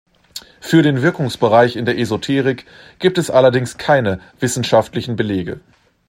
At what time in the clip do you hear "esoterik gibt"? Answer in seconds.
1.99-3.19